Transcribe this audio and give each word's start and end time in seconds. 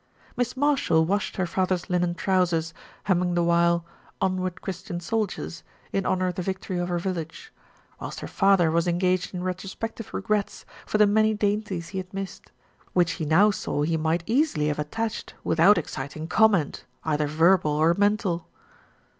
Miss 0.35 0.57
Marshall 0.57 1.05
washed 1.05 1.35
her 1.35 1.45
father's 1.45 1.87
linen 1.87 2.15
trousers, 2.15 2.73
humming 3.05 3.35
the 3.35 3.43
while, 3.43 3.85
"Onward, 4.19 4.59
Christian 4.59 4.99
Soldiers," 4.99 5.61
in 5.93 6.07
honour 6.07 6.25
of 6.25 6.33
the 6.33 6.41
victory 6.41 6.79
of 6.79 6.89
her 6.89 6.97
village; 6.97 7.53
whilst 7.99 8.21
her 8.21 8.27
father 8.27 8.71
was 8.71 8.87
engaged 8.87 9.31
in 9.35 9.43
retrospective 9.43 10.11
regrets 10.11 10.65
for 10.87 10.97
the 10.97 11.05
many 11.05 11.35
dainties 11.35 11.89
he 11.89 11.99
had 11.99 12.11
missed, 12.15 12.51
which 12.93 13.11
he 13.11 13.25
now 13.25 13.51
saw 13.51 13.83
he 13.83 13.95
might 13.95 14.23
easily 14.25 14.69
have 14.69 14.79
attached 14.79 15.35
without 15.43 15.77
exciting 15.77 16.27
comment, 16.27 16.83
either 17.03 17.27
verbal 17.27 17.69
or 17.69 17.93
mental. 17.93 18.47